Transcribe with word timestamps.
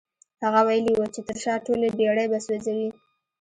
هغه 0.43 0.61
ويلي 0.67 0.93
وو 0.95 1.05
چې 1.13 1.21
تر 1.27 1.37
شا 1.43 1.53
ټولې 1.65 1.87
بېړۍ 1.97 2.25
به 2.31 2.39
سوځوي. 2.45 2.89